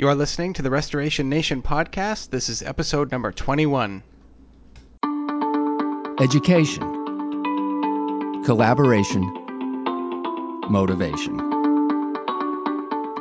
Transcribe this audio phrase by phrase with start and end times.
[0.00, 2.30] You are listening to the Restoration Nation podcast.
[2.30, 4.02] This is episode number 21.
[6.18, 6.82] Education,
[8.46, 9.30] collaboration,
[10.70, 11.36] motivation.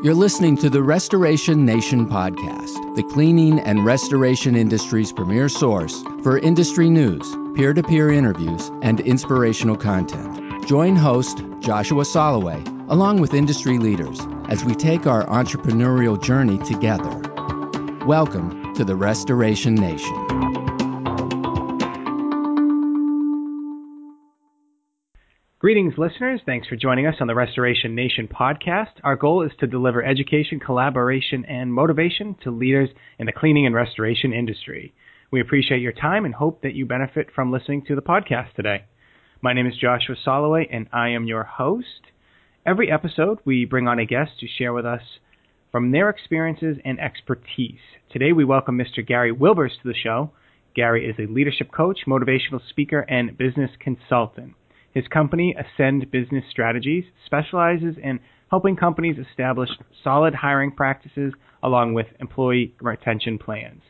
[0.06, 6.40] You're listening to the Restoration Nation podcast, the cleaning and restoration industry's premier source for
[6.40, 10.66] industry news, peer to peer interviews, and inspirational content.
[10.66, 14.18] Join host Joshua Soloway along with industry leaders
[14.50, 17.22] as we take our entrepreneurial journey together.
[18.06, 20.26] Welcome to the Restoration Nation.
[25.60, 26.42] Greetings, listeners.
[26.46, 28.94] Thanks for joining us on the Restoration Nation podcast.
[29.04, 33.76] Our goal is to deliver education, collaboration, and motivation to leaders in the cleaning and
[33.76, 34.94] restoration industry.
[35.32, 38.86] We appreciate your time and hope that you benefit from listening to the podcast today.
[39.42, 42.09] My name is Joshua Soloway, and I am your host.
[42.70, 45.02] Every episode, we bring on a guest to share with us
[45.72, 47.80] from their experiences and expertise.
[48.12, 49.04] Today, we welcome Mr.
[49.04, 50.30] Gary Wilbers to the show.
[50.76, 54.54] Gary is a leadership coach, motivational speaker, and business consultant.
[54.94, 58.20] His company, Ascend Business Strategies, specializes in
[58.52, 59.72] helping companies establish
[60.04, 61.34] solid hiring practices
[61.64, 63.82] along with employee retention plans.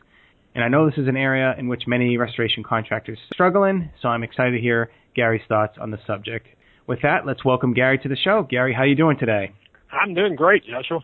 [0.54, 4.08] And I know this is an area in which many restoration contractors struggle in, so
[4.08, 6.46] I'm excited to hear Gary's thoughts on the subject.
[6.90, 8.42] With that, let's welcome Gary to the show.
[8.42, 9.52] Gary, how are you doing today?
[9.92, 10.98] I'm doing great, Joshua.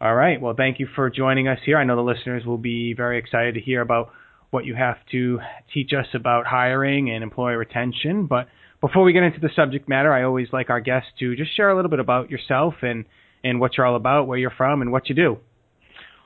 [0.00, 0.40] All right.
[0.40, 1.76] Well, thank you for joining us here.
[1.76, 4.12] I know the listeners will be very excited to hear about
[4.48, 5.40] what you have to
[5.74, 8.24] teach us about hiring and employee retention.
[8.24, 8.48] But
[8.80, 11.68] before we get into the subject matter, I always like our guests to just share
[11.68, 13.04] a little bit about yourself and,
[13.44, 15.36] and what you're all about, where you're from, and what you do.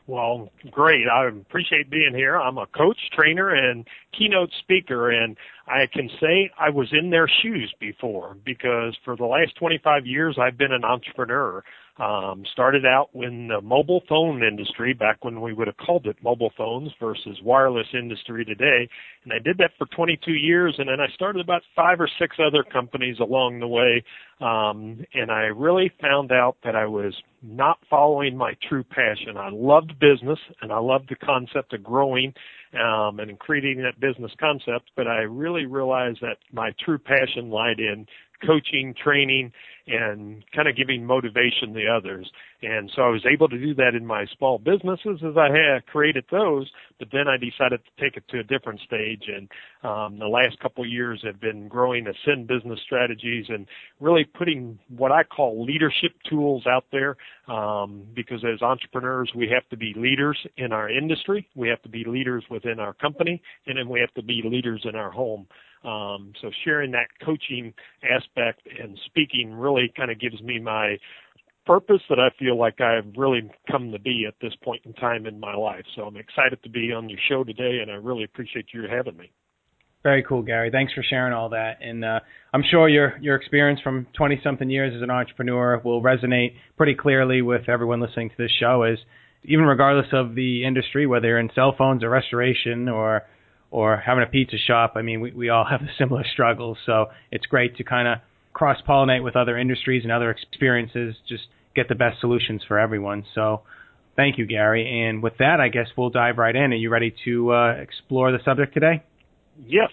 [0.06, 1.06] Well, great.
[1.08, 2.36] I appreciate being here.
[2.36, 7.28] I'm a coach, trainer, and keynote speaker, and I can say I was in their
[7.42, 11.62] shoes before because for the last 25 years I've been an entrepreneur.
[12.00, 16.16] Um, started out in the mobile phone industry back when we would have called it
[16.22, 18.88] mobile phones versus wireless industry today.
[19.24, 22.36] And I did that for 22 years and then I started about five or six
[22.42, 24.02] other companies along the way.
[24.40, 29.36] Um, and I really found out that I was not following my true passion.
[29.36, 32.32] I loved business and I loved the concept of growing
[32.72, 37.80] um, and creating that business concept, but I really realized that my true passion lied
[37.80, 38.06] in
[38.44, 39.52] coaching, training,
[39.86, 42.30] and kind of giving motivation to others.
[42.62, 45.86] And so I was able to do that in my small businesses as I had
[45.86, 49.24] created those, but then I decided to take it to a different stage.
[49.26, 49.48] And
[49.82, 53.66] um, the last couple of years have been growing Ascend business strategies and
[53.98, 57.16] really putting what I call leadership tools out there.
[57.48, 61.88] Um, because as entrepreneurs, we have to be leaders in our industry, we have to
[61.88, 65.48] be leaders within our company, and then we have to be leaders in our home.
[65.84, 67.72] Um, so sharing that coaching
[68.04, 70.98] aspect and speaking really kind of gives me my
[71.66, 75.26] purpose that I feel like I've really come to be at this point in time
[75.26, 75.84] in my life.
[75.96, 79.16] So I'm excited to be on your show today, and I really appreciate you having
[79.16, 79.30] me.
[80.02, 80.70] Very cool, Gary.
[80.70, 81.78] Thanks for sharing all that.
[81.82, 82.20] And uh,
[82.54, 86.94] I'm sure your your experience from 20 something years as an entrepreneur will resonate pretty
[86.94, 88.84] clearly with everyone listening to this show.
[88.84, 88.98] Is
[89.44, 93.24] even regardless of the industry, whether you're in cell phones or restoration or
[93.70, 96.78] or having a pizza shop, I mean, we, we all have a similar struggles.
[96.86, 98.18] So it's great to kind of
[98.52, 101.44] cross pollinate with other industries and other experiences, just
[101.74, 103.24] get the best solutions for everyone.
[103.34, 103.62] So
[104.16, 105.06] thank you, Gary.
[105.06, 106.72] And with that, I guess we'll dive right in.
[106.72, 109.02] Are you ready to uh, explore the subject today?
[109.66, 109.90] Yes.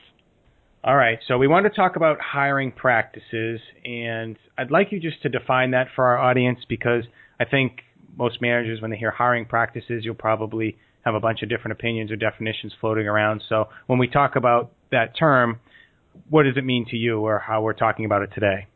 [0.83, 1.19] All right.
[1.27, 5.71] So we want to talk about hiring practices, and I'd like you just to define
[5.71, 7.03] that for our audience because
[7.39, 7.81] I think
[8.17, 10.77] most managers, when they hear hiring practices, you'll probably
[11.07, 13.41] have a bunch of different opinions or definitions floating around.
[13.47, 15.59] So when we talk about that term,
[16.29, 18.67] what does it mean to you or how we're talking about it today?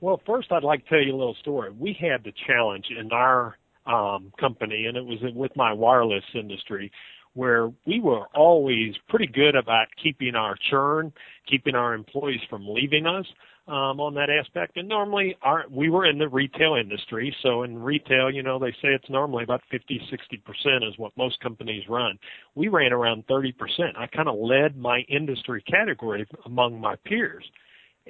[0.00, 1.72] Well, first, I'd like to tell you a little story.
[1.76, 3.56] We had the challenge in our
[3.86, 6.92] um, company, and it was with my wireless industry,
[7.34, 11.12] where we were always pretty good about keeping our churn,
[11.50, 13.26] keeping our employees from leaving us
[13.68, 14.76] um, on that aspect.
[14.76, 18.70] And normally, our we were in the retail industry, so in retail, you know, they
[18.72, 22.18] say it's normally about 50, 60 percent is what most companies run.
[22.54, 23.96] We ran around 30 percent.
[23.98, 27.44] I kind of led my industry category among my peers.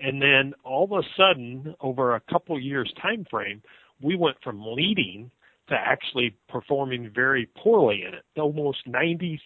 [0.03, 3.63] And then all of a sudden, over a couple years time frame,
[4.03, 5.31] we went from leading
[5.69, 8.25] to actually performing very poorly in it.
[8.39, 9.39] Almost 93%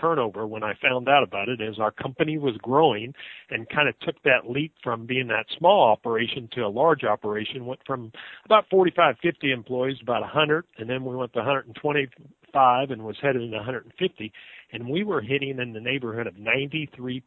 [0.00, 3.14] turnover when I found out about it as our company was growing
[3.50, 7.66] and kind of took that leap from being that small operation to a large operation,
[7.66, 8.10] went from
[8.44, 13.50] about 45, 50 employees about 100, and then we went to 125 and was headed
[13.50, 14.32] to 150,
[14.72, 17.22] and we were hitting in the neighborhood of 93%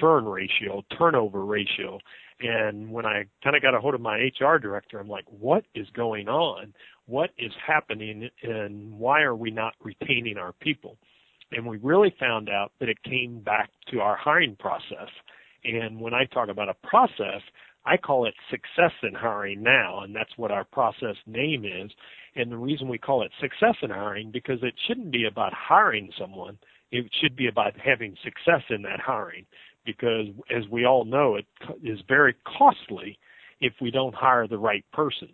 [0.00, 1.98] churn ratio, turnover ratio.
[2.40, 5.64] And when I kind of got a hold of my HR director, I'm like, what
[5.74, 6.74] is going on?
[7.06, 10.96] what is happening and why are we not retaining our people?
[11.52, 15.08] And we really found out that it came back to our hiring process.
[15.64, 17.42] And when I talk about a process,
[17.86, 21.90] I call it success in hiring now, and that's what our process name is.
[22.34, 26.10] And the reason we call it success in hiring because it shouldn't be about hiring
[26.18, 26.58] someone.
[26.90, 29.46] It should be about having success in that hiring
[29.84, 31.46] because as we all know, it
[31.82, 33.18] is very costly
[33.60, 35.28] if we don't hire the right person.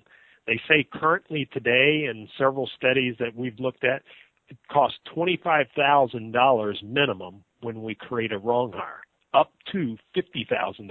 [0.47, 4.03] They say currently today in several studies that we've looked at,
[4.49, 9.03] it costs $25,000 minimum when we create a wrong hire,
[9.33, 10.91] up to $50,000.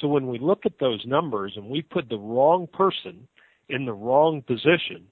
[0.00, 3.26] So when we look at those numbers and we put the wrong person
[3.68, 5.06] in the wrong position,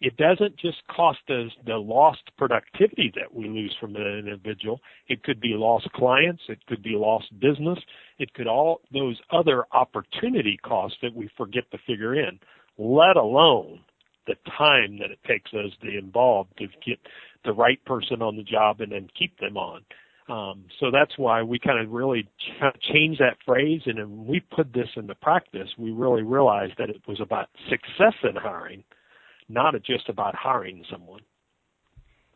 [0.00, 4.80] it doesn't just cost us the lost productivity that we lose from an individual.
[5.08, 6.42] It could be lost clients.
[6.48, 7.78] It could be lost business.
[8.18, 12.38] It could all those other opportunity costs that we forget to figure in,
[12.78, 13.80] let alone
[14.26, 16.98] the time that it takes us to involve to get
[17.44, 19.82] the right person on the job and then keep them on.
[20.28, 24.40] Um, so that's why we kind of really ch- changed that phrase, and when we
[24.40, 28.84] put this into practice, we really realized that it was about success in hiring,
[29.48, 31.20] not just about hiring someone.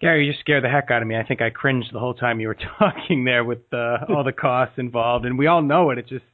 [0.00, 1.16] Gary, you just scared the heck out of me.
[1.16, 4.32] I think I cringed the whole time you were talking there with uh, all the
[4.32, 5.98] costs involved, and we all know it.
[5.98, 6.24] It just,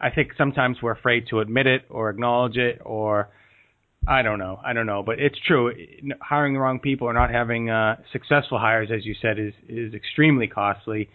[0.00, 3.30] I think sometimes we're afraid to admit it or acknowledge it or
[4.06, 4.58] I don't know.
[4.64, 5.72] I don't know, but it's true.
[6.20, 9.94] Hiring the wrong people or not having uh, successful hires, as you said, is is
[9.94, 11.08] extremely costly.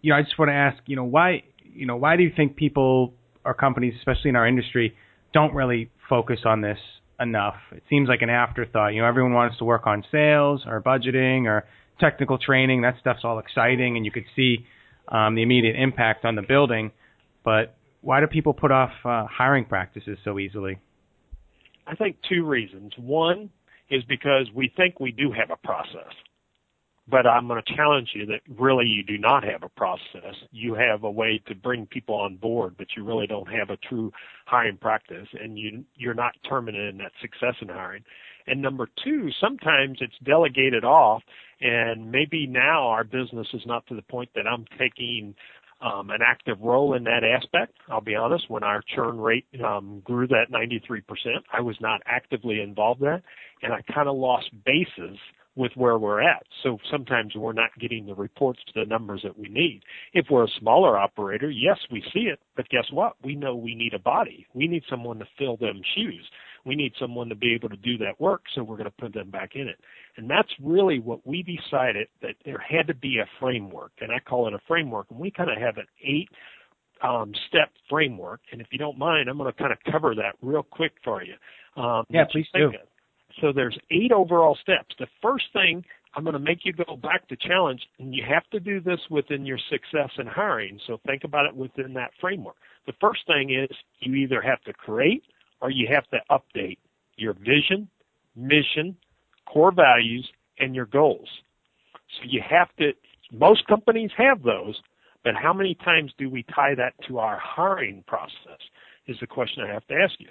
[0.00, 2.32] You know, I just want to ask, you know, why, you know, why do you
[2.34, 3.12] think people
[3.44, 4.96] or companies, especially in our industry,
[5.34, 6.78] don't really focus on this
[7.22, 7.56] enough?
[7.70, 8.94] It seems like an afterthought.
[8.94, 11.64] You know, everyone wants to work on sales or budgeting or
[12.00, 12.82] technical training.
[12.82, 14.66] That stuff's all exciting, and you could see
[15.08, 16.90] um, the immediate impact on the building.
[17.44, 20.78] But why do people put off uh, hiring practices so easily?
[21.86, 22.92] I think two reasons.
[22.98, 23.50] One
[23.90, 26.12] is because we think we do have a process.
[27.08, 30.36] But I'm going to challenge you that really you do not have a process.
[30.52, 33.76] You have a way to bring people on board, but you really don't have a
[33.76, 34.12] true
[34.46, 38.04] hiring practice and you you're not terminating that success in hiring.
[38.46, 41.22] And number two, sometimes it's delegated off
[41.60, 45.34] and maybe now our business is not to the point that I'm taking
[45.82, 47.74] um, an active role in that aspect.
[47.88, 51.02] I'll be honest, when our churn rate um, grew that 93%,
[51.52, 53.22] I was not actively involved in that,
[53.62, 55.18] and I kind of lost bases
[55.54, 56.44] with where we're at.
[56.62, 59.82] So sometimes we're not getting the reports to the numbers that we need.
[60.14, 63.16] If we're a smaller operator, yes, we see it, but guess what?
[63.22, 64.46] We know we need a body.
[64.54, 66.24] We need someone to fill them shoes.
[66.64, 69.12] We need someone to be able to do that work, so we're going to put
[69.12, 69.80] them back in it.
[70.16, 74.20] And that's really what we decided that there had to be a framework, and I
[74.20, 75.08] call it a framework.
[75.10, 76.28] And we kind of have an eight
[77.02, 78.40] um, step framework.
[78.52, 81.22] And if you don't mind, I'm going to kind of cover that real quick for
[81.22, 81.34] you.
[81.82, 82.66] Um, yeah, please do.
[82.66, 82.74] Of.
[83.40, 84.94] So there's eight overall steps.
[84.98, 85.84] The first thing
[86.14, 89.00] I'm going to make you go back to challenge, and you have to do this
[89.10, 90.78] within your success in hiring.
[90.86, 92.56] So think about it within that framework.
[92.86, 95.22] The first thing is you either have to create
[95.60, 96.78] or you have to update
[97.16, 97.88] your vision,
[98.36, 98.96] mission,
[99.46, 100.28] core values,
[100.58, 101.28] and your goals.
[102.18, 102.92] So you have to,
[103.32, 104.78] most companies have those,
[105.24, 108.60] but how many times do we tie that to our hiring process
[109.06, 110.28] is the question I have to ask you.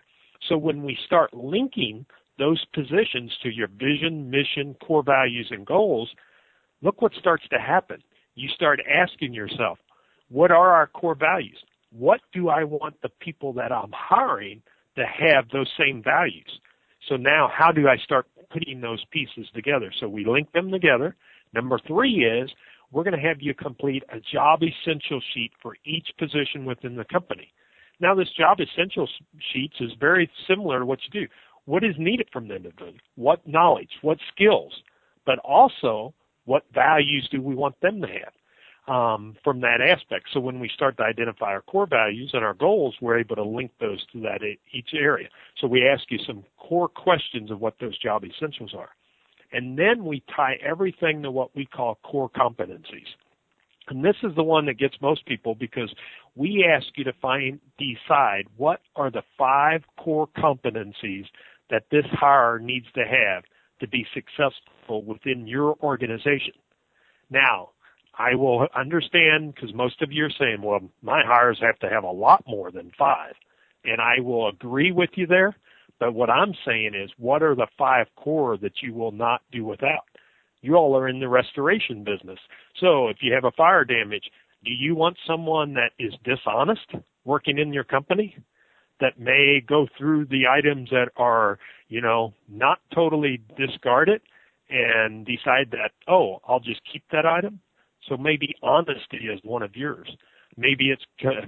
[0.47, 2.05] So when we start linking
[2.41, 6.09] those positions to your vision, mission, core values, and goals,
[6.81, 8.01] look what starts to happen.
[8.33, 9.77] You start asking yourself,
[10.29, 11.59] what are our core values?
[11.91, 14.63] What do I want the people that I'm hiring
[14.97, 16.49] to have those same values?
[17.07, 19.93] So now how do I start putting those pieces together?
[19.99, 21.15] So we link them together.
[21.53, 22.49] Number three is
[22.91, 27.05] we're going to have you complete a job essential sheet for each position within the
[27.05, 27.53] company.
[27.99, 29.07] Now this job essential
[29.53, 31.27] sheets is very similar to what you do.
[31.71, 32.91] What is needed from the individual?
[33.15, 33.91] What knowledge?
[34.01, 34.73] What skills?
[35.25, 36.13] But also,
[36.43, 38.33] what values do we want them to have?
[38.87, 40.25] um, from that aspect.
[40.33, 43.43] So when we start to identify our core values and our goals, we're able to
[43.43, 44.39] link those to that
[44.73, 45.29] each area.
[45.59, 48.89] So we ask you some core questions of what those job essentials are.
[49.53, 53.07] And then we tie everything to what we call core competencies.
[53.87, 55.93] And this is the one that gets most people because
[56.35, 61.25] we ask you to find, decide what are the five core competencies
[61.71, 63.43] that this hire needs to have
[63.79, 66.53] to be successful within your organization.
[67.31, 67.69] Now,
[68.19, 72.03] I will understand because most of you are saying, well, my hires have to have
[72.03, 73.33] a lot more than five.
[73.83, 75.55] And I will agree with you there.
[75.99, 79.65] But what I'm saying is, what are the five core that you will not do
[79.65, 80.05] without?
[80.61, 82.39] You all are in the restoration business.
[82.79, 84.29] So if you have a fire damage,
[84.63, 86.87] do you want someone that is dishonest
[87.23, 88.35] working in your company?
[89.01, 94.21] That may go through the items that are, you know, not totally discarded
[94.69, 97.59] and decide that, oh, I'll just keep that item.
[98.07, 100.09] So maybe honesty is one of yours.
[100.57, 101.03] Maybe it's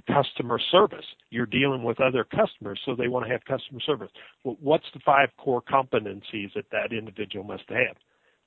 [0.06, 1.04] customer service.
[1.30, 4.10] You're dealing with other customers, so they want to have customer service.
[4.44, 7.96] Well, what's the five core competencies that that individual must have?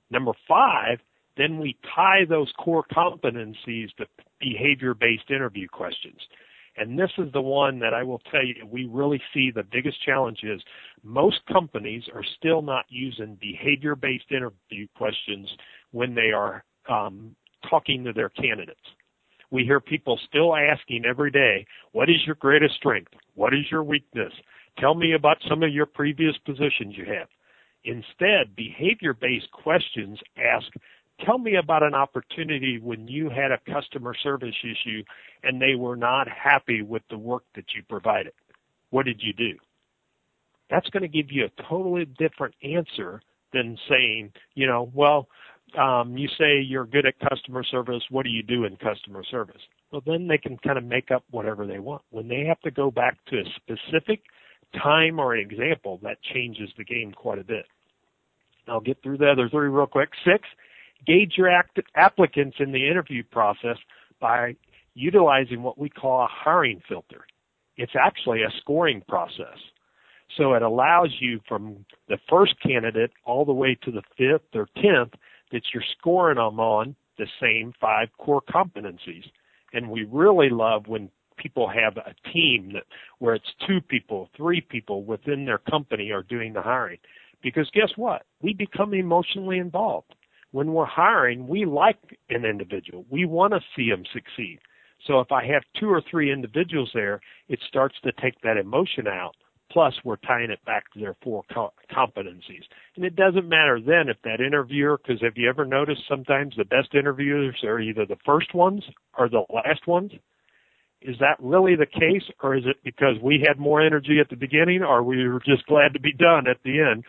[0.10, 1.00] Number five,
[1.38, 4.08] then we tie those core competencies to
[4.40, 6.20] behavior-based interview questions.
[6.78, 10.02] And this is the one that I will tell you we really see the biggest
[10.06, 10.62] challenge is
[11.04, 15.50] most companies are still not using behavior-based interview questions
[15.92, 17.36] when they are um,
[17.70, 18.80] talking to their candidates.
[19.50, 23.14] We hear people still asking every day, what is your greatest strength?
[23.36, 24.34] What is your weakness?
[24.78, 27.28] Tell me about some of your previous positions you have.
[27.84, 30.68] Instead, behavior-based questions ask,
[31.26, 35.04] tell me about an opportunity when you had a customer service issue
[35.44, 38.34] and they were not happy with the work that you provided.
[38.90, 39.58] What did you do?
[40.70, 43.22] That's going to give you a totally different answer
[43.54, 45.28] than saying, you know, well,
[45.78, 48.04] um, you say you're good at customer service.
[48.10, 49.62] What do you do in customer service?
[49.92, 52.04] Well, then they can kind of make up whatever they want.
[52.10, 54.22] When they have to go back to a specific
[54.82, 57.66] time or an example, that changes the game quite a bit.
[58.68, 60.10] I'll get through the other three real quick.
[60.26, 60.44] Six,
[61.06, 61.50] gauge your
[61.96, 63.78] applicants in the interview process
[64.20, 64.56] by
[64.94, 67.26] utilizing what we call a hiring filter.
[67.78, 69.58] It's actually a scoring process.
[70.36, 74.68] So it allows you from the first candidate all the way to the fifth or
[74.76, 75.14] tenth
[75.52, 79.24] that you're scoring them on the same five core competencies.
[79.74, 82.84] And we really love when people have a team that
[83.20, 86.98] where it's two people, three people within their company are doing the hiring.
[87.42, 88.24] Because guess what?
[88.42, 90.16] We become emotionally involved.
[90.52, 92.00] When we're hiring, we like
[92.30, 93.06] an individual.
[93.10, 94.60] We want to see them succeed.
[95.06, 99.08] So if I have two or three individuals there, it starts to take that emotion
[99.08, 99.36] out
[99.72, 102.64] Plus, we're tying it back to their four co- competencies.
[102.96, 106.64] And it doesn't matter then if that interviewer, because have you ever noticed sometimes the
[106.64, 108.84] best interviewers are either the first ones
[109.18, 110.12] or the last ones?
[111.02, 114.36] Is that really the case, or is it because we had more energy at the
[114.36, 117.04] beginning, or we were just glad to be done at the end,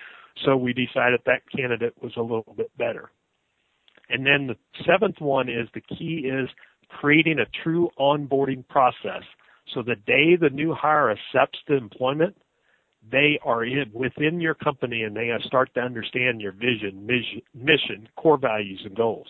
[0.45, 3.11] so we decided that candidate was a little bit better?
[4.11, 6.49] And then the seventh one is the key is
[6.89, 9.23] creating a true onboarding process.
[9.75, 12.37] So the day the new hire accepts the employment,
[13.11, 17.07] they are in, within your company and they start to understand your vision,
[17.55, 19.29] mission, core values, and goals.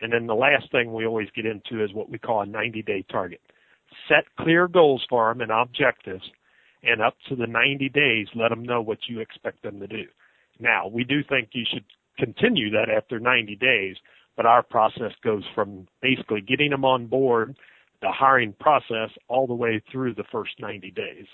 [0.00, 2.82] And then the last thing we always get into is what we call a 90
[2.82, 3.40] day target.
[4.08, 6.24] Set clear goals for them and objectives,
[6.82, 10.04] and up to the 90 days, let them know what you expect them to do.
[10.58, 11.84] Now, we do think you should
[12.18, 13.96] continue that after 90 days,
[14.36, 17.56] but our process goes from basically getting them on board,
[18.02, 21.26] the hiring process, all the way through the first 90 days.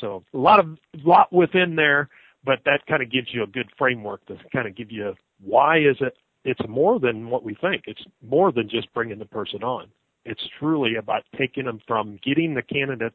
[0.00, 2.08] So a lot of lot within there,
[2.44, 5.78] but that kind of gives you a good framework to kind of give you why
[5.78, 7.84] is it it's more than what we think.
[7.86, 9.88] It's more than just bringing the person on.
[10.26, 13.14] It's truly about taking them from getting the candidate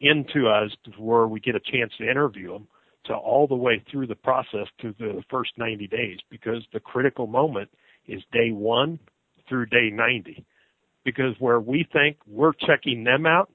[0.00, 2.68] into us where we get a chance to interview them
[3.06, 7.26] to all the way through the process to the first 90 days because the critical
[7.26, 7.70] moment
[8.06, 8.98] is day one
[9.48, 10.44] through day 90.
[11.04, 13.50] Because where we think we're checking them out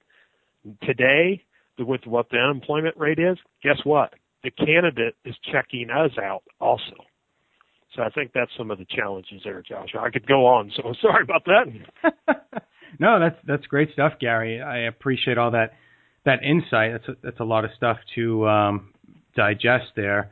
[0.83, 1.43] today
[1.77, 4.13] with what the unemployment rate is, guess what?
[4.43, 6.95] The candidate is checking us out also.
[7.95, 9.89] So I think that's some of the challenges there, Josh.
[9.99, 12.63] I could go on, so sorry about that.
[12.99, 14.61] no, that's that's great stuff, Gary.
[14.61, 15.73] I appreciate all that
[16.25, 16.91] that insight.
[16.93, 18.93] That's a, that's a lot of stuff to um,
[19.35, 20.31] digest there.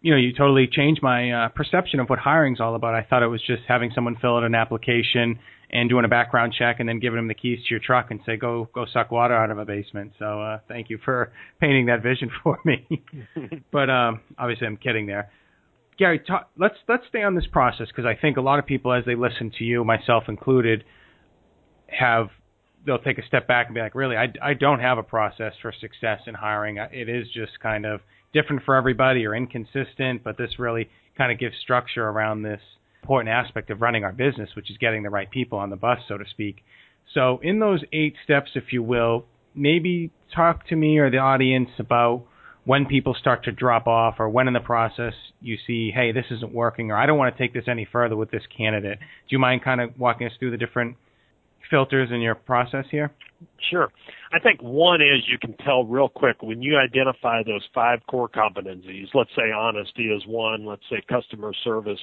[0.00, 2.94] You know, you totally changed my uh, perception of what hiring's all about.
[2.94, 5.38] I thought it was just having someone fill out an application
[5.70, 8.20] and doing a background check and then giving them the keys to your truck and
[8.26, 10.12] say go go suck water out of a basement.
[10.18, 12.86] So uh, thank you for painting that vision for me.
[13.72, 15.30] but um, obviously I'm kidding there.
[15.98, 18.92] Gary, talk, let's let's stay on this process because I think a lot of people,
[18.92, 20.84] as they listen to you, myself included,
[21.86, 22.28] have
[22.86, 25.52] they'll take a step back and be like, really, I, I don't have a process
[25.62, 26.76] for success in hiring.
[26.76, 28.00] It is just kind of
[28.32, 32.60] different for everybody or inconsistent, but this really kind of gives structure around this
[33.02, 35.98] important aspect of running our business, which is getting the right people on the bus,
[36.08, 36.56] so to speak.
[37.12, 41.68] So, in those eight steps, if you will, maybe talk to me or the audience
[41.78, 42.24] about
[42.64, 46.24] when people start to drop off or when in the process you see, hey, this
[46.30, 48.98] isn't working or I don't want to take this any further with this candidate.
[48.98, 50.96] Do you mind kind of walking us through the different
[51.70, 53.12] filters in your process here?
[53.70, 53.90] Sure.
[54.32, 58.28] I think one is you can tell real quick when you identify those five core
[58.28, 59.06] competencies.
[59.14, 60.66] Let's say honesty is one.
[60.66, 62.00] Let's say customer service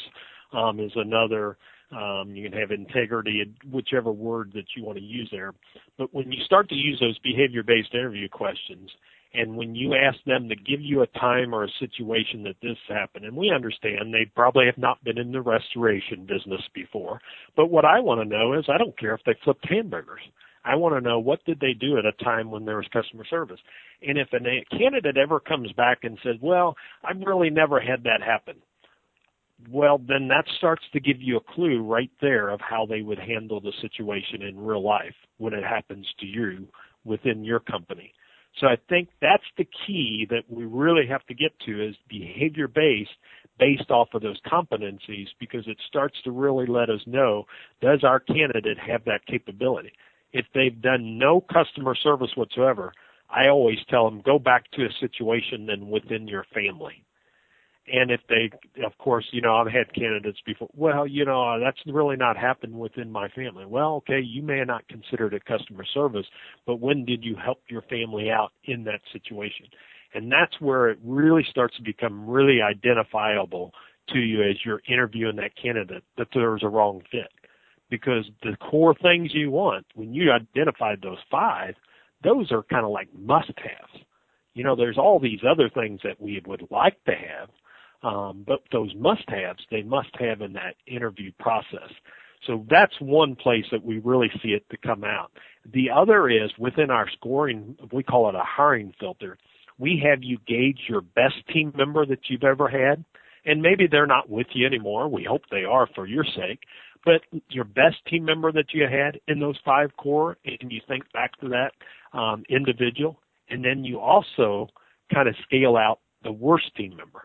[0.53, 1.57] um, is another.
[1.91, 5.53] Um, you can have integrity, whichever word that you want to use there.
[5.97, 8.89] But when you start to use those behavior-based interview questions,
[9.33, 12.77] and when you ask them to give you a time or a situation that this
[12.89, 17.21] happened, and we understand they probably have not been in the restoration business before,
[17.55, 20.21] but what I want to know is I don't care if they flipped hamburgers.
[20.63, 23.25] I want to know what did they do at a time when there was customer
[23.25, 23.59] service.
[24.01, 28.21] And if a candidate ever comes back and says, well, I've really never had that
[28.21, 28.55] happen,
[29.69, 33.19] well, then that starts to give you a clue right there of how they would
[33.19, 36.67] handle the situation in real life when it happens to you
[37.03, 38.13] within your company.
[38.59, 42.67] So I think that's the key that we really have to get to is behavior
[42.67, 43.11] based
[43.59, 47.45] based off of those competencies because it starts to really let us know
[47.79, 49.93] does our candidate have that capability.
[50.33, 52.91] If they've done no customer service whatsoever,
[53.29, 57.05] I always tell them go back to a situation then within your family
[57.87, 58.51] and if they,
[58.85, 60.69] of course, you know, I've had candidates before.
[60.75, 63.65] Well, you know, that's really not happened within my family.
[63.65, 66.25] Well, okay, you may not consider it customer service,
[66.65, 69.65] but when did you help your family out in that situation?
[70.13, 73.71] And that's where it really starts to become really identifiable
[74.09, 77.29] to you as you're interviewing that candidate that there's a wrong fit.
[77.89, 81.75] Because the core things you want, when you identified those five,
[82.23, 84.05] those are kind of like must haves.
[84.53, 87.49] You know, there's all these other things that we would like to have,
[88.01, 91.91] but those must-haves, they must have in that interview process.
[92.47, 95.31] So that's one place that we really see it to come out.
[95.73, 99.37] The other is within our scoring, we call it a hiring filter.
[99.77, 103.03] We have you gauge your best team member that you've ever had,
[103.45, 105.07] and maybe they're not with you anymore.
[105.07, 106.61] We hope they are for your sake.
[107.03, 111.11] But your best team member that you had in those five core, and you think
[111.13, 111.71] back to that
[112.17, 114.67] um, individual, and then you also
[115.11, 117.23] kind of scale out the worst team member.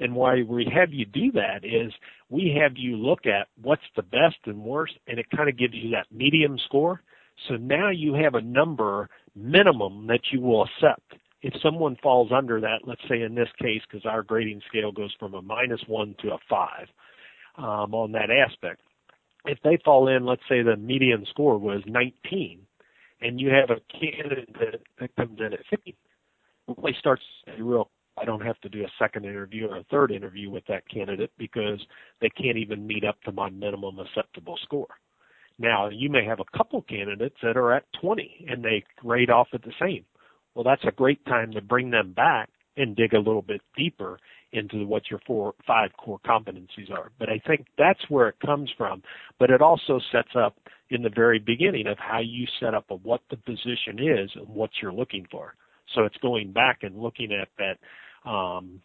[0.00, 1.92] And why we have you do that is
[2.28, 5.74] we have you look at what's the best and worst, and it kind of gives
[5.74, 7.02] you that medium score.
[7.48, 11.14] So now you have a number minimum that you will accept.
[11.42, 15.14] If someone falls under that, let's say in this case, because our grading scale goes
[15.18, 16.88] from a minus one to a five
[17.56, 18.80] um, on that aspect.
[19.44, 22.60] If they fall in, let's say the median score was 19,
[23.20, 24.54] and you have a candidate
[24.98, 25.96] that, comes in at 50, it
[26.76, 30.10] really starts a real I don't have to do a second interview or a third
[30.10, 31.80] interview with that candidate because
[32.20, 34.88] they can't even meet up to my minimum acceptable score.
[35.58, 39.48] Now, you may have a couple candidates that are at 20 and they grade off
[39.52, 40.04] at the same.
[40.54, 44.18] Well, that's a great time to bring them back and dig a little bit deeper
[44.52, 47.10] into what your four, five core competencies are.
[47.18, 49.02] But I think that's where it comes from.
[49.38, 50.56] But it also sets up
[50.90, 54.48] in the very beginning of how you set up of what the position is and
[54.48, 55.54] what you're looking for.
[55.94, 57.78] So it's going back and looking at that
[58.24, 58.80] um,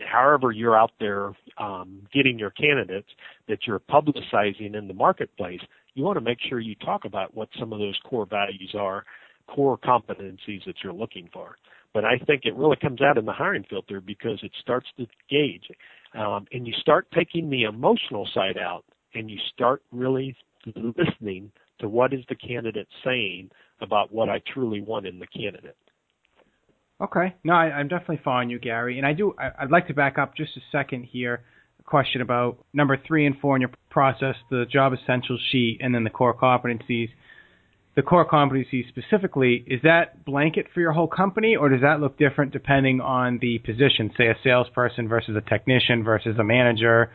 [0.00, 3.08] however you're out there um, getting your candidates
[3.48, 5.60] that you're publicizing in the marketplace,
[5.94, 9.04] you want to make sure you talk about what some of those core values are,
[9.48, 11.56] core competencies that you're looking for.
[11.94, 15.06] But I think it really comes out in the hiring filter because it starts to
[15.28, 15.68] gauge,
[16.14, 20.36] um, and you start taking the emotional side out, and you start really
[20.76, 25.76] listening to what is the candidate saying about what I truly want in the candidate.
[27.00, 27.34] Okay.
[27.44, 28.98] No, I, am definitely following you, Gary.
[28.98, 29.34] And I do.
[29.38, 31.42] I, would like to back up just a second here.
[31.78, 35.94] A question about number three and four in your process: the job essentials sheet, and
[35.94, 37.08] then the core competencies.
[37.94, 42.16] The core competencies specifically, is that blanket for your whole company, or does that look
[42.16, 44.12] different depending on the position?
[44.16, 47.10] Say a salesperson versus a technician versus a manager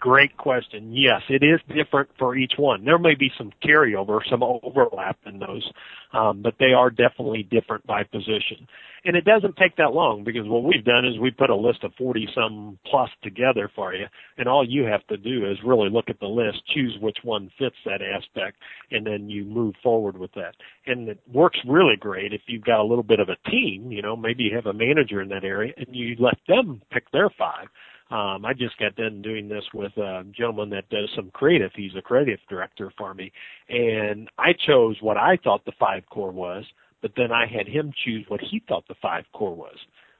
[0.00, 0.94] Great question.
[0.94, 2.86] Yes, it is different for each one.
[2.86, 5.70] There may be some carryover, some overlap in those,
[6.14, 8.66] um, but they are definitely different by position.
[9.04, 11.84] And it doesn't take that long because what we've done is we put a list
[11.84, 14.06] of 40 some plus together for you,
[14.38, 17.50] and all you have to do is really look at the list, choose which one
[17.58, 18.56] fits that aspect,
[18.90, 20.54] and then you move forward with that.
[20.86, 24.00] And it works really great if you've got a little bit of a team, you
[24.00, 27.28] know, maybe you have a manager in that area and you let them pick their
[27.38, 27.68] five
[28.10, 31.70] um, I just got done doing this with a gentleman that does some creative.
[31.76, 33.30] He's a creative director for me.
[33.68, 36.64] And I chose what I thought the five core was,
[37.02, 39.76] but then I had him choose what he thought the five core was.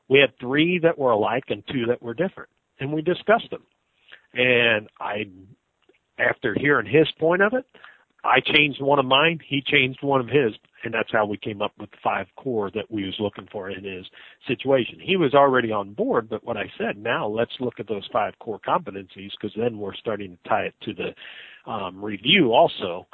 [0.09, 2.49] We had three that were alike and two that were different.
[2.79, 3.65] And we discussed them.
[4.35, 5.27] And I,
[6.19, 7.65] after hearing his point of it,
[8.23, 10.53] I changed one of mine, he changed one of his,
[10.85, 13.71] and that's how we came up with the five core that we was looking for
[13.71, 14.07] in his
[14.47, 14.99] situation.
[15.01, 18.35] He was already on board, but what I said, now let's look at those five
[18.39, 23.07] core competencies because then we're starting to tie it to the um, review also.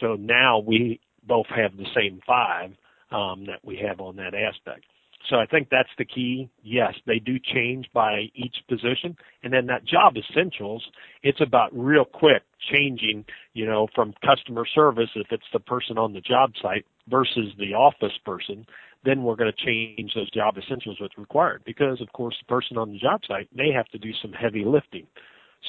[0.00, 2.70] So now we both have the same five
[3.10, 4.84] um, that we have on that aspect.
[5.30, 6.50] So I think that's the key.
[6.62, 9.16] Yes, they do change by each position.
[9.42, 10.84] And then that job essentials,
[11.22, 16.12] it's about real quick changing, you know, from customer service if it's the person on
[16.12, 18.66] the job site versus the office person,
[19.04, 22.76] then we're going to change those job essentials what's required because of course the person
[22.76, 25.06] on the job site may have to do some heavy lifting.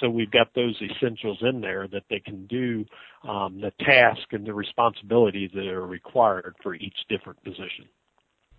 [0.01, 2.85] So we've got those essentials in there that they can do
[3.27, 7.87] um, the task and the responsibilities that are required for each different position.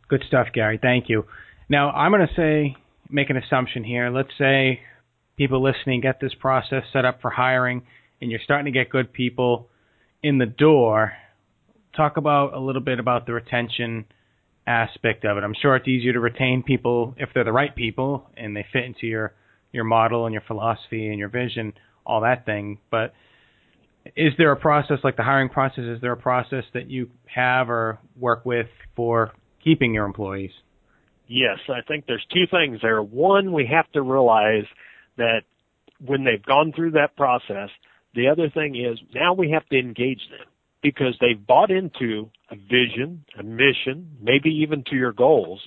[0.08, 0.78] Good stuff, Gary.
[0.80, 1.24] Thank you.
[1.68, 2.76] Now, I'm going to say,
[3.10, 4.10] make an assumption here.
[4.10, 4.80] Let's say
[5.36, 7.82] people listening get this process set up for hiring,
[8.20, 9.68] and you're starting to get good people
[10.22, 11.12] in the door.
[11.96, 14.04] Talk about a little bit about the retention
[14.66, 15.44] aspect of it.
[15.44, 18.84] I'm sure it's easier to retain people if they're the right people and they fit
[18.84, 19.32] into your
[19.72, 22.78] your model and your philosophy and your vision, all that thing.
[22.90, 23.12] But
[24.16, 25.84] is there a process like the hiring process?
[25.84, 29.32] Is there a process that you have or work with for
[29.66, 30.52] keeping your employees?
[31.26, 33.02] Yes, I think there's two things there.
[33.02, 34.64] One, we have to realize
[35.16, 35.40] that
[36.04, 37.70] when they've gone through that process,
[38.14, 40.46] the other thing is now we have to engage them
[40.82, 45.60] because they've bought into a vision, a mission, maybe even to your goals.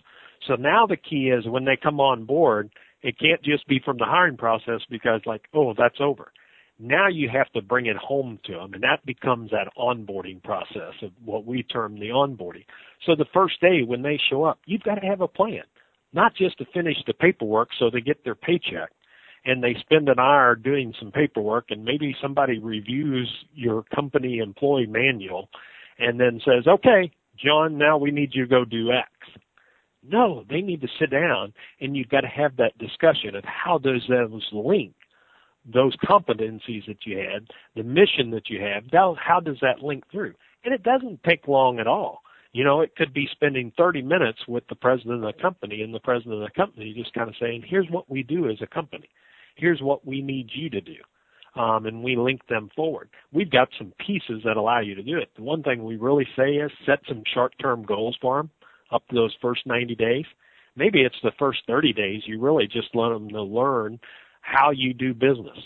[0.48, 2.70] So now the key is when they come on board,
[3.02, 6.32] it can't just be from the hiring process because like, oh, that's over.
[6.80, 10.94] Now you have to bring it home to them, and that becomes that onboarding process
[11.02, 12.64] of what we term the onboarding.
[13.06, 15.64] So the first day when they show up, you've got to have a plan,
[16.14, 18.92] not just to finish the paperwork so they get their paycheck
[19.46, 24.86] and they spend an hour doing some paperwork and maybe somebody reviews your company employee
[24.86, 25.50] manual
[25.98, 29.10] and then says, okay, John, now we need you to go do X.
[30.02, 33.78] No, they need to sit down and you've got to have that discussion of how
[33.78, 34.94] does those link
[35.66, 40.34] those competencies that you had, the mission that you have, how, does that link through?
[40.64, 42.22] And it doesn't take long at all.
[42.52, 45.94] You know, it could be spending 30 minutes with the president of the company and
[45.94, 48.68] the president of the company just kind of saying, here's what we do as a
[48.68, 49.10] company.
[49.56, 50.96] Here's what we need you to do.
[51.56, 53.10] Um, and we link them forward.
[53.32, 55.30] We've got some pieces that allow you to do it.
[55.36, 58.50] The one thing we really say is set some short-term goals for them
[58.92, 60.26] up to those first 90 days.
[60.76, 62.22] Maybe it's the first 30 days.
[62.26, 64.00] You really just let them to learn
[64.42, 65.58] how you do business.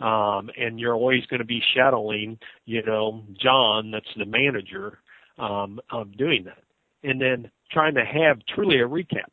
[0.00, 4.98] Um, and you're always going to be shadowing, you know, John, that's the manager,
[5.38, 6.62] um, of doing that.
[7.02, 9.28] And then trying to have truly a recap.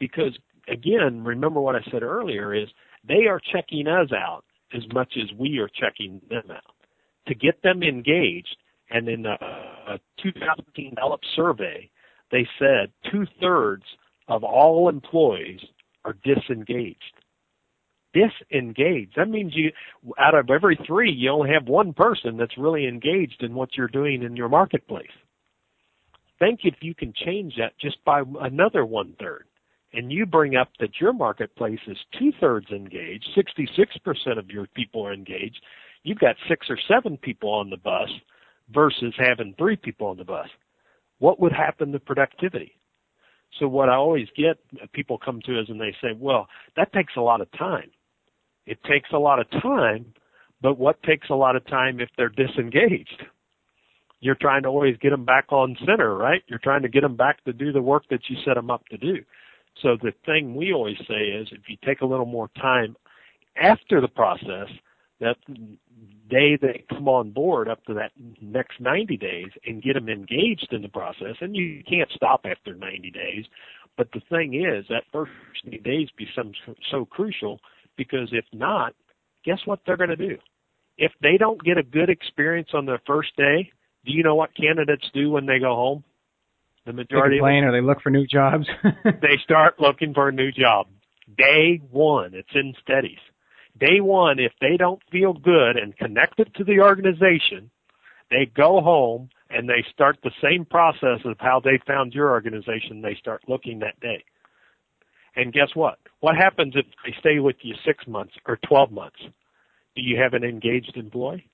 [0.00, 0.36] Because
[0.68, 2.68] again, remember what I said earlier is
[3.06, 6.74] they are checking us out as much as we are checking them out.
[7.28, 8.56] To get them engaged,
[8.90, 9.36] and in a,
[9.88, 11.90] a 2015 Gallup survey,
[12.30, 13.84] they said two thirds
[14.28, 15.60] of all employees
[16.04, 17.14] are disengaged
[18.12, 19.12] disengaged.
[19.16, 19.70] That means you,
[20.18, 23.88] out of every three, you only have one person that's really engaged in what you're
[23.88, 25.06] doing in your marketplace.
[26.38, 29.44] Think if you can change that just by another one third.
[29.92, 35.06] And you bring up that your marketplace is two thirds engaged, 66% of your people
[35.06, 35.60] are engaged.
[36.02, 38.10] You've got six or seven people on the bus
[38.72, 40.48] versus having three people on the bus.
[41.18, 42.72] What would happen to productivity?
[43.58, 44.58] So what I always get,
[44.92, 47.90] people come to us and they say, well, that takes a lot of time.
[48.68, 50.12] It takes a lot of time,
[50.60, 53.22] but what takes a lot of time if they're disengaged?
[54.20, 56.42] You're trying to always get them back on center, right?
[56.48, 58.86] You're trying to get them back to do the work that you set them up
[58.88, 59.24] to do.
[59.82, 62.94] So the thing we always say is if you take a little more time
[63.56, 64.68] after the process,
[65.20, 65.36] that
[66.28, 70.68] day they come on board up to that next 90 days and get them engaged
[70.72, 73.46] in the process, and you can't stop after 90 days.
[73.96, 75.32] But the thing is, that first
[75.64, 76.56] 90 days becomes
[76.90, 77.60] so crucial
[77.98, 78.94] because if not,
[79.44, 80.38] guess what they're going to do?
[80.96, 83.70] If they don't get a good experience on their first day,
[84.06, 86.04] do you know what candidates do when they go home?
[86.86, 88.66] The majority they complain or they look for new jobs.
[89.04, 90.86] they start looking for a new job.
[91.36, 93.18] Day one, it's in studies.
[93.78, 97.70] Day one, if they don't feel good and connected to the organization,
[98.30, 103.02] they go home and they start the same process of how they found your organization.
[103.02, 104.24] They start looking that day.
[105.38, 105.98] And guess what?
[106.18, 109.20] What happens if they stay with you six months or 12 months?
[109.94, 111.48] Do you have an engaged employee?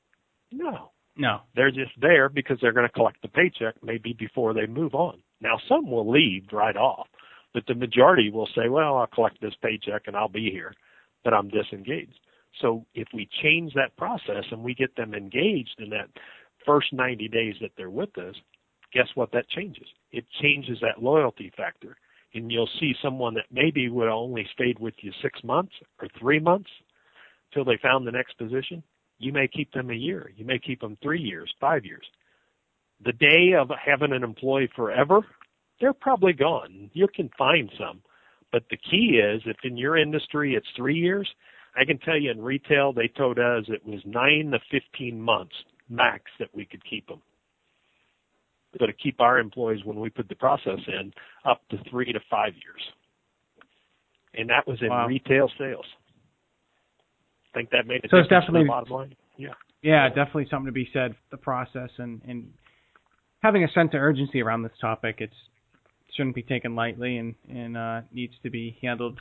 [0.51, 0.91] No.
[1.19, 1.41] No.
[1.55, 5.23] They're just there because they're going to collect the paycheck maybe before they move on.
[5.43, 7.09] Now, some will leave right off,
[7.53, 10.73] but the majority will say, well, I'll collect this paycheck and I'll be here,
[11.23, 12.19] but I'm disengaged.
[12.63, 16.09] So if we change that process and we get them engaged in that
[16.65, 18.37] first 90 days that they're with us,
[18.95, 19.89] guess what that changes?
[20.11, 21.99] It changes that loyalty factor
[22.35, 26.41] and you'll see someone that maybe would only stayed with you six months or three
[26.41, 26.71] months
[27.53, 28.83] till they found the next position.
[29.19, 30.33] You may keep them a year.
[30.37, 32.05] You may keep them three years, five years.
[33.05, 35.21] The day of having an employee forever,
[35.81, 36.91] they're probably gone.
[36.93, 38.03] You can find some.
[38.53, 41.29] But the key is if in your industry it's three years,
[41.77, 45.55] I can tell you in retail they told us it was nine to 15 months
[45.89, 47.21] max that we could keep them.
[48.79, 51.13] To keep our employees when we put the process in
[51.45, 52.83] up to three to five years.
[54.35, 55.87] And that was in retail sales.
[57.53, 59.15] I think that made a so difference it's definitely, bottom line.
[59.37, 59.51] Yeah.
[59.83, 61.15] Yeah, definitely something to be said.
[61.31, 62.53] The process and and
[63.43, 65.17] having a sense of urgency around this topic.
[65.19, 65.35] It's
[66.17, 69.21] shouldn't be taken lightly and and uh, needs to be handled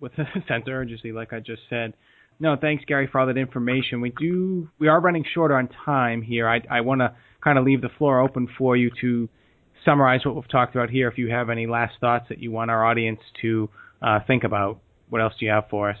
[0.00, 1.94] with a sense of urgency, like I just said.
[2.40, 4.00] No, thanks, Gary, for all that information.
[4.00, 6.48] We do we are running short on time here.
[6.48, 9.28] I I want to kind of leave the floor open for you to
[9.84, 11.08] summarize what we've talked about here.
[11.08, 13.68] If you have any last thoughts that you want our audience to
[14.00, 15.98] uh, think about, what else do you have for us?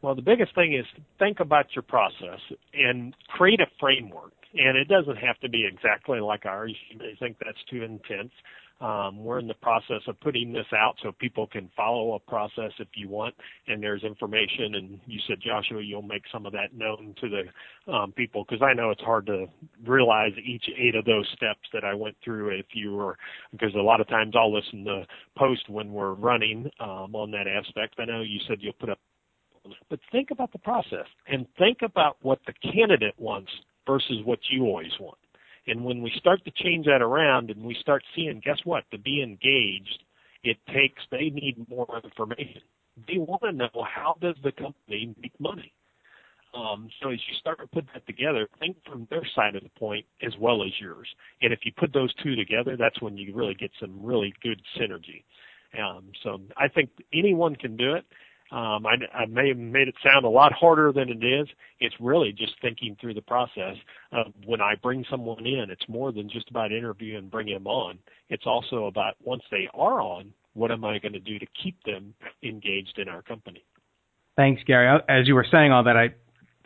[0.00, 0.86] Well, the biggest thing is
[1.18, 2.40] think about your process
[2.72, 4.32] and create a framework.
[4.54, 6.74] And it doesn't have to be exactly like ours.
[6.90, 8.32] You may think that's too intense.
[8.80, 12.70] Um, we're in the process of putting this out so people can follow a process
[12.78, 13.34] if you want,
[13.66, 14.76] and there's information.
[14.76, 18.62] And you said, Joshua, you'll make some of that known to the um, people because
[18.62, 19.46] I know it's hard to
[19.84, 22.50] realize each eight of those steps that I went through.
[22.50, 23.16] If you were,
[23.52, 27.48] because a lot of times I'll listen to post when we're running um, on that
[27.48, 27.96] aspect.
[27.98, 28.98] I know you said you'll put up
[29.90, 33.50] but think about the process and think about what the candidate wants
[33.86, 35.18] versus what you always want.
[35.68, 38.84] And when we start to change that around and we start seeing, guess what?
[38.90, 40.02] To be engaged,
[40.42, 42.62] it takes, they need more information.
[43.06, 45.72] They want to know how does the company make money?
[46.54, 49.68] Um, so as you start to put that together, think from their side of the
[49.78, 51.06] point as well as yours.
[51.42, 54.60] And if you put those two together, that's when you really get some really good
[54.80, 55.24] synergy.
[55.78, 58.06] Um, so I think anyone can do it.
[58.50, 61.46] Um, I, I may have made it sound a lot harder than it is.
[61.80, 63.76] It's really just thinking through the process
[64.12, 67.66] of when I bring someone in, it's more than just about interviewing and bringing them
[67.66, 67.98] on.
[68.30, 71.76] It's also about once they are on, what am I going to do to keep
[71.84, 73.62] them engaged in our company?
[74.36, 74.98] Thanks, Gary.
[75.08, 76.14] As you were saying all that, I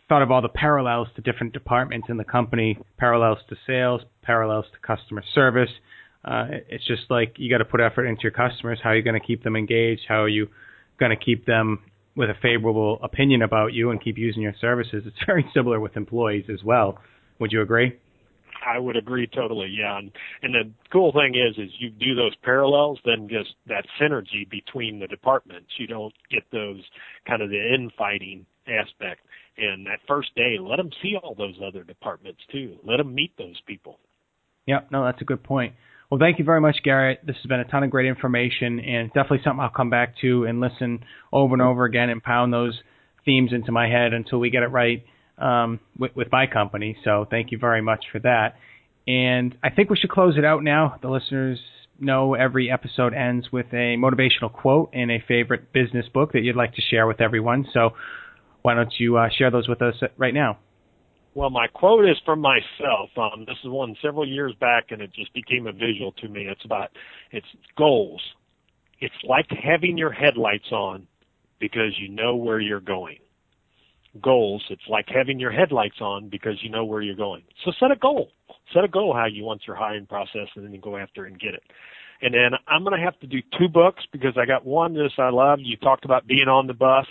[0.07, 4.65] thought of all the parallels to different departments in the company, parallels to sales, parallels
[4.71, 5.69] to customer service.
[6.23, 8.79] Uh, it's just like you got to put effort into your customers.
[8.81, 10.03] How are you going to keep them engaged?
[10.07, 10.47] How are you
[10.99, 11.79] going to keep them
[12.15, 15.03] with a favorable opinion about you and keep using your services.
[15.05, 16.99] It's very similar with employees as well.
[17.39, 17.97] Would you agree?
[18.65, 19.75] I would agree totally.
[19.77, 23.85] Yeah, and, and the cool thing is, is you do those parallels, then just that
[24.01, 25.67] synergy between the departments.
[25.77, 26.81] You don't get those
[27.27, 29.21] kind of the infighting aspect.
[29.57, 32.77] And that first day, let them see all those other departments too.
[32.83, 33.99] Let them meet those people.
[34.65, 34.91] Yep.
[34.91, 35.73] No, that's a good point.
[36.13, 37.21] Well, thank you very much, Garrett.
[37.25, 40.43] This has been a ton of great information and definitely something I'll come back to
[40.45, 42.79] and listen over and over again and pound those
[43.25, 45.03] themes into my head until we get it right
[45.39, 46.95] um, with, with my company.
[47.03, 48.57] So thank you very much for that.
[49.07, 50.99] And I think we should close it out now.
[51.01, 51.59] The listeners
[51.99, 56.55] know every episode ends with a motivational quote and a favorite business book that you'd
[56.55, 57.65] like to share with everyone.
[57.73, 57.95] So
[58.61, 60.59] why don't you uh, share those with us right now?
[61.35, 63.09] Well, my quote is from myself.
[63.17, 66.47] Um, this is one several years back, and it just became a visual to me.
[66.47, 66.89] It's about
[67.31, 68.21] it's goals.
[68.99, 71.07] It's like having your headlights on
[71.59, 73.17] because you know where you're going.
[74.21, 74.63] Goals.
[74.69, 77.43] It's like having your headlights on because you know where you're going.
[77.65, 78.29] So set a goal.
[78.71, 81.39] Set a goal how you want your hiring process, and then you go after and
[81.39, 81.63] get it.
[82.21, 85.09] And then I'm going to have to do two books because I got one that
[85.17, 85.59] I love.
[85.61, 87.05] You talked about being on the bus.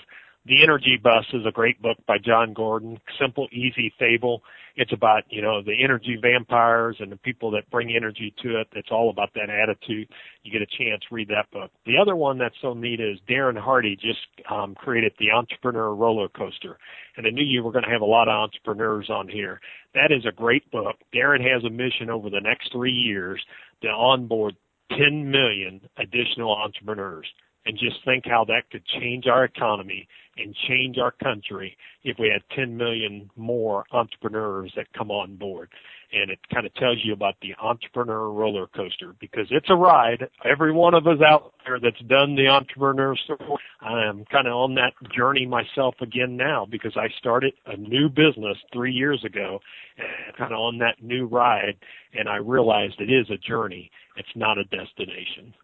[0.44, 2.98] The Energy Bus is a great book by Jon Gordon.
[3.20, 4.42] Simple, easy fable.
[4.74, 8.66] It's about, you know, the energy vampires and the people that bring energy to it.
[8.72, 10.08] It's all about that attitude.
[10.42, 11.70] You get a chance, read that book.
[11.86, 16.28] The other one that's so neat is Darren Hardy just um, created the Entrepreneur Roller
[16.28, 16.76] Coaster.
[17.16, 19.60] And I knew you were going to have a lot of entrepreneurs on here.
[19.94, 20.96] That is a great book.
[21.14, 23.40] Darren has a mission over the next three years
[23.82, 24.56] to onboard
[24.90, 27.28] 10 million additional entrepreneurs
[27.64, 32.28] and just think how that could change our economy and change our country if we
[32.28, 35.68] had 10 million more entrepreneurs that come on board.
[36.12, 40.28] And it kind of tells you about the entrepreneur roller coaster because it's a ride.
[40.44, 43.40] Every one of us out there that's done the entrepreneur story,
[43.80, 48.08] I am kind of on that journey myself again now because I started a new
[48.08, 49.60] business three years ago,
[49.96, 51.76] and kind of on that new ride,
[52.12, 53.90] and I realized it is a journey.
[54.16, 55.54] It's not a destination.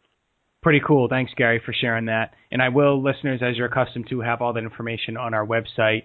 [0.68, 1.08] Pretty cool.
[1.08, 2.34] Thanks, Gary, for sharing that.
[2.52, 6.02] And I will, listeners, as you're accustomed to, have all that information on our website,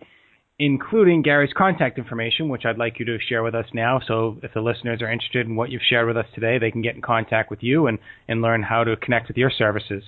[0.57, 3.99] including Gary's contact information, which I'd like you to share with us now.
[4.07, 6.81] So if the listeners are interested in what you've shared with us today, they can
[6.81, 7.99] get in contact with you and,
[8.29, 10.01] and learn how to connect with your services.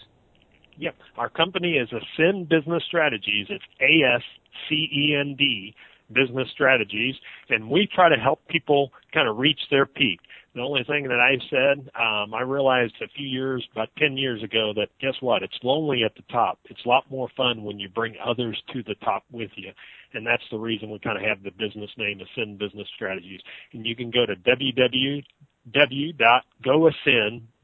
[0.78, 0.96] Yep.
[1.18, 3.48] Our company is Ascend Business Strategies.
[3.50, 4.22] It's A S
[4.70, 5.76] C E N D
[6.13, 7.15] Business Strategies.
[7.50, 10.22] And we try to help people kind of reach their peak
[10.56, 14.41] The only thing that I've said, um, I realized a few years, about 10 years
[14.41, 15.44] ago, that guess what?
[15.44, 16.60] It's lonely at the top.
[16.70, 19.72] It's a lot more fun when you bring others to the top with you.
[20.13, 23.41] And that's the reason we kind of have the business name Ascend Business Strategies.
[23.74, 24.36] And you can go to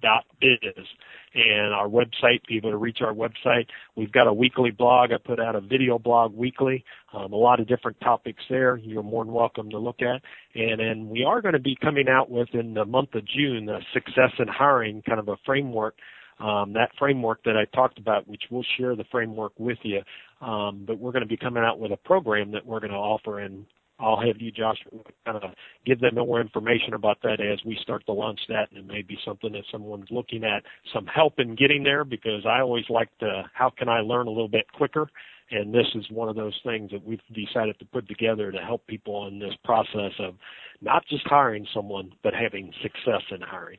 [0.02, 0.86] www.goascend.biz
[1.34, 3.68] and our website, be able to reach our website.
[3.96, 5.12] We've got a weekly blog.
[5.12, 6.84] I put out a video blog weekly,
[7.14, 8.78] um, a lot of different topics there.
[8.78, 10.22] You're more than welcome to look at.
[10.56, 13.70] And then we are going to be coming out with in the month of June
[13.70, 15.96] a success in hiring kind of a framework.
[16.40, 20.02] Um, that framework that I talked about, which we'll share the framework with you,
[20.42, 22.98] um, but we're going to be coming out with a program that we're going to
[22.98, 23.66] offer and
[24.02, 24.78] I'll have you, Josh,
[25.26, 25.52] kind of
[25.86, 29.02] give them more information about that as we start to launch that, and it may
[29.02, 33.10] be something that someone's looking at some help in getting there because I always like
[33.20, 35.08] to, how can I learn a little bit quicker?
[35.52, 38.88] And this is one of those things that we've decided to put together to help
[38.88, 40.36] people in this process of
[40.82, 43.78] not just hiring someone, but having success in hiring.